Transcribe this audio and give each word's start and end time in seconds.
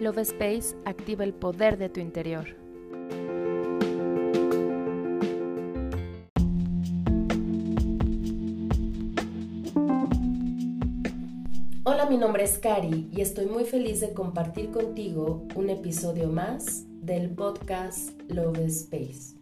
Love 0.00 0.20
Space 0.20 0.74
activa 0.86 1.24
el 1.24 1.34
poder 1.34 1.76
de 1.76 1.90
tu 1.90 2.00
interior. 2.00 2.46
Hola, 11.84 12.06
mi 12.08 12.16
nombre 12.16 12.44
es 12.44 12.58
Cari 12.58 13.10
y 13.12 13.20
estoy 13.20 13.44
muy 13.44 13.64
feliz 13.64 14.00
de 14.00 14.14
compartir 14.14 14.70
contigo 14.70 15.46
un 15.54 15.68
episodio 15.68 16.28
más 16.28 16.86
del 17.02 17.28
podcast 17.34 18.18
Love 18.30 18.60
Space. 18.60 19.36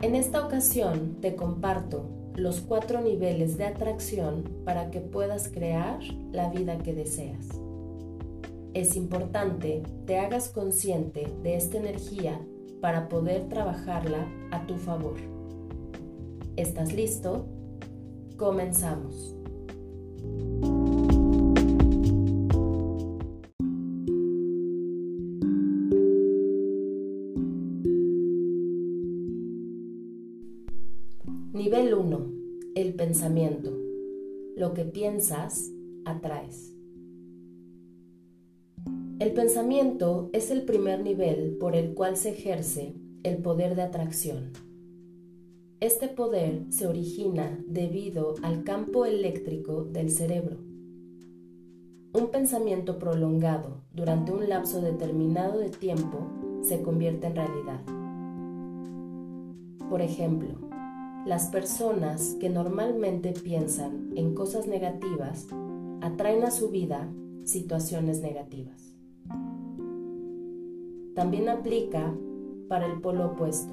En 0.00 0.14
esta 0.14 0.42
ocasión 0.42 1.20
te 1.20 1.36
comparto 1.36 2.08
los 2.34 2.62
cuatro 2.62 3.02
niveles 3.02 3.58
de 3.58 3.66
atracción 3.66 4.44
para 4.64 4.90
que 4.90 5.00
puedas 5.00 5.50
crear 5.50 6.02
la 6.32 6.48
vida 6.48 6.78
que 6.78 6.94
deseas 6.94 7.60
es 8.74 8.96
importante 8.96 9.84
te 10.04 10.18
hagas 10.18 10.48
consciente 10.48 11.32
de 11.42 11.56
esta 11.56 11.78
energía 11.78 12.44
para 12.80 13.08
poder 13.08 13.48
trabajarla 13.48 14.28
a 14.50 14.66
tu 14.66 14.74
favor. 14.74 15.14
¿Estás 16.56 16.92
listo? 16.92 17.46
Comenzamos. 18.36 19.36
Nivel 31.52 31.94
1. 31.94 32.32
El 32.74 32.94
pensamiento. 32.94 33.70
Lo 34.56 34.74
que 34.74 34.84
piensas, 34.84 35.70
atraes. 36.04 36.73
El 39.24 39.32
pensamiento 39.32 40.28
es 40.34 40.50
el 40.50 40.66
primer 40.66 41.00
nivel 41.00 41.56
por 41.58 41.74
el 41.76 41.94
cual 41.94 42.18
se 42.18 42.32
ejerce 42.32 42.94
el 43.22 43.38
poder 43.38 43.74
de 43.74 43.80
atracción. 43.80 44.52
Este 45.80 46.08
poder 46.08 46.66
se 46.68 46.86
origina 46.86 47.58
debido 47.66 48.34
al 48.42 48.64
campo 48.64 49.06
eléctrico 49.06 49.84
del 49.84 50.10
cerebro. 50.10 50.58
Un 52.12 52.28
pensamiento 52.30 52.98
prolongado 52.98 53.80
durante 53.94 54.30
un 54.30 54.46
lapso 54.46 54.82
determinado 54.82 55.58
de 55.58 55.70
tiempo 55.70 56.28
se 56.60 56.82
convierte 56.82 57.26
en 57.28 57.34
realidad. 57.34 57.80
Por 59.88 60.02
ejemplo, 60.02 60.50
las 61.24 61.46
personas 61.46 62.36
que 62.38 62.50
normalmente 62.50 63.32
piensan 63.32 64.10
en 64.16 64.34
cosas 64.34 64.66
negativas 64.66 65.46
atraen 66.02 66.44
a 66.44 66.50
su 66.50 66.68
vida 66.68 67.10
situaciones 67.44 68.20
negativas 68.20 68.93
también 71.14 71.48
aplica 71.48 72.12
para 72.68 72.86
el 72.86 73.00
polo 73.00 73.26
opuesto, 73.26 73.72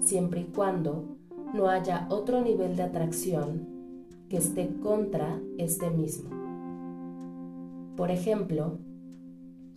siempre 0.00 0.40
y 0.40 0.44
cuando 0.44 1.16
no 1.54 1.68
haya 1.68 2.06
otro 2.10 2.42
nivel 2.42 2.76
de 2.76 2.82
atracción 2.82 3.68
que 4.28 4.38
esté 4.38 4.68
contra 4.82 5.40
este 5.58 5.90
mismo. 5.90 6.30
Por 7.96 8.10
ejemplo, 8.10 8.78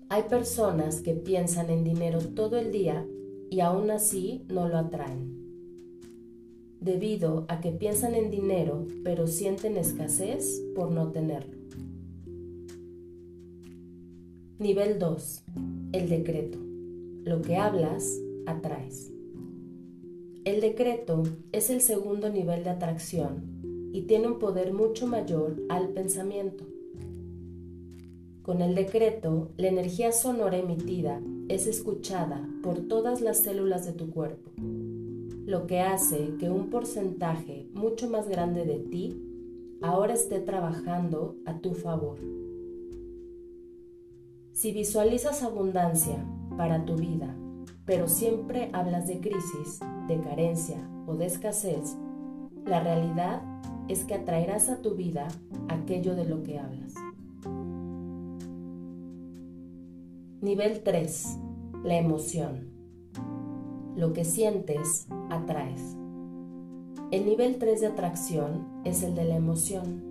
hay 0.09 0.23
personas 0.23 1.01
que 1.01 1.13
piensan 1.13 1.69
en 1.69 1.83
dinero 1.83 2.19
todo 2.19 2.57
el 2.57 2.71
día 2.71 3.05
y 3.51 3.59
aún 3.59 3.91
así 3.91 4.43
no 4.49 4.67
lo 4.67 4.77
atraen. 4.77 5.37
Debido 6.81 7.45
a 7.49 7.59
que 7.59 7.71
piensan 7.71 8.15
en 8.15 8.31
dinero 8.31 8.87
pero 9.03 9.27
sienten 9.27 9.77
escasez 9.77 10.61
por 10.75 10.91
no 10.91 11.11
tenerlo. 11.11 11.58
Nivel 14.59 14.99
2. 14.99 15.43
El 15.93 16.09
decreto. 16.09 16.57
Lo 17.23 17.41
que 17.41 17.55
hablas, 17.55 18.19
atraes. 18.45 19.09
El 20.43 20.59
decreto 20.59 21.23
es 21.53 21.69
el 21.69 21.79
segundo 21.79 22.29
nivel 22.29 22.65
de 22.65 22.71
atracción 22.71 23.89
y 23.93 24.01
tiene 24.01 24.27
un 24.27 24.37
poder 24.37 24.73
mucho 24.73 25.07
mayor 25.07 25.55
al 25.69 25.87
pensamiento. 25.93 26.65
Con 28.41 28.61
el 28.61 28.75
decreto, 28.75 29.47
la 29.55 29.69
energía 29.69 30.11
sonora 30.11 30.57
emitida 30.57 31.21
es 31.47 31.65
escuchada 31.65 32.45
por 32.61 32.81
todas 32.81 33.21
las 33.21 33.37
células 33.37 33.85
de 33.85 33.93
tu 33.93 34.09
cuerpo, 34.09 34.51
lo 34.57 35.67
que 35.67 35.79
hace 35.79 36.31
que 36.37 36.49
un 36.49 36.69
porcentaje 36.69 37.65
mucho 37.73 38.09
más 38.09 38.27
grande 38.27 38.65
de 38.65 38.79
ti 38.79 39.23
ahora 39.81 40.15
esté 40.15 40.41
trabajando 40.41 41.37
a 41.45 41.61
tu 41.61 41.73
favor. 41.75 42.17
Si 44.59 44.73
visualizas 44.73 45.41
abundancia 45.41 46.17
para 46.57 46.83
tu 46.83 46.97
vida, 46.97 47.33
pero 47.85 48.09
siempre 48.09 48.69
hablas 48.73 49.07
de 49.07 49.21
crisis, 49.21 49.79
de 50.09 50.19
carencia 50.19 50.85
o 51.07 51.15
de 51.15 51.27
escasez, 51.27 51.95
la 52.65 52.81
realidad 52.81 53.41
es 53.87 54.03
que 54.03 54.15
atraerás 54.15 54.67
a 54.67 54.81
tu 54.81 54.95
vida 54.95 55.29
aquello 55.69 56.13
de 56.13 56.25
lo 56.25 56.43
que 56.43 56.59
hablas. 56.59 56.93
Nivel 60.41 60.83
3. 60.83 61.37
La 61.85 61.95
emoción. 61.95 62.67
Lo 63.95 64.11
que 64.11 64.25
sientes, 64.25 65.07
atraes. 65.29 65.95
El 67.11 67.25
nivel 67.25 67.59
3 67.59 67.79
de 67.79 67.87
atracción 67.87 68.67
es 68.83 69.03
el 69.03 69.15
de 69.15 69.23
la 69.23 69.37
emoción. 69.37 70.03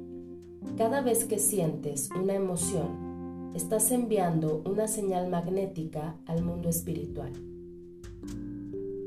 Cada 0.79 1.03
vez 1.03 1.27
que 1.27 1.39
sientes 1.39 2.09
una 2.19 2.33
emoción, 2.33 3.08
estás 3.55 3.91
enviando 3.91 4.63
una 4.65 4.87
señal 4.89 5.29
magnética 5.29 6.17
al 6.27 6.43
mundo 6.43 6.69
espiritual. 6.69 7.33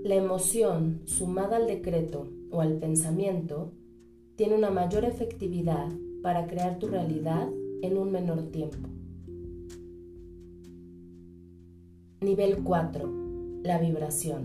La 0.04 0.16
emoción, 0.16 1.02
sumada 1.06 1.58
al 1.58 1.68
decreto 1.68 2.28
o 2.50 2.62
al 2.62 2.78
pensamiento, 2.78 3.72
tiene 4.36 4.56
una 4.56 4.72
mayor 4.72 5.06
efectividad 5.06 5.88
para 6.24 6.48
crear 6.48 6.80
tu 6.80 6.88
realidad 6.88 7.48
en 7.82 7.98
un 7.98 8.12
menor 8.12 8.52
tiempo. 8.52 8.90
Nivel 12.22 12.64
4. 12.64 13.62
La 13.64 13.80
vibración. 13.80 14.42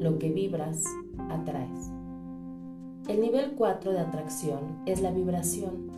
Lo 0.00 0.18
que 0.18 0.30
vibras, 0.30 0.84
atraes. 1.28 1.90
El 3.08 3.20
nivel 3.20 3.52
4 3.56 3.92
de 3.92 4.00
atracción 4.00 4.82
es 4.86 5.02
la 5.02 5.10
vibración 5.10 5.90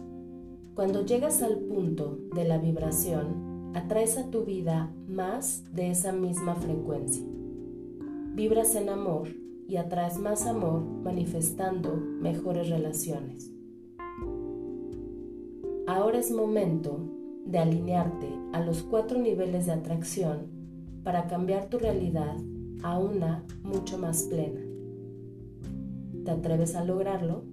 cuando 0.75 1.05
llegas 1.05 1.43
al 1.43 1.59
punto 1.59 2.19
de 2.35 2.45
la 2.45 2.57
vibración, 2.57 3.73
atraes 3.75 4.17
a 4.17 4.31
tu 4.31 4.45
vida 4.45 4.91
más 5.07 5.65
de 5.75 5.91
esa 5.91 6.13
misma 6.13 6.55
frecuencia. 6.55 7.25
Vibras 8.35 8.75
en 8.75 8.89
amor 8.89 9.29
y 9.69 9.77
atraes 9.77 10.19
más 10.19 10.47
amor 10.47 10.83
manifestando 10.83 11.95
mejores 11.97 12.71
relaciones. 12.71 13.53
Ahora 15.87 16.19
es 16.19 16.31
momento 16.31 17.07
de 17.45 17.59
alinearte 17.59 18.29
a 18.53 18.61
los 18.61 18.83
cuatro 18.83 19.19
niveles 19.19 19.67
de 19.67 19.73
atracción 19.73 20.47
para 21.05 21.27
cambiar 21.27 21.69
tu 21.69 21.79
realidad 21.79 22.37
a 22.83 22.99
una 22.99 23.45
mucho 23.63 23.99
más 23.99 24.23
plena. 24.23 24.61
¿Te 26.25 26.31
atreves 26.31 26.75
a 26.77 26.85
lograrlo? 26.85 27.45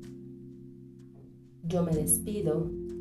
Yo 1.64 1.84
me 1.84 1.92
despido 1.92 2.70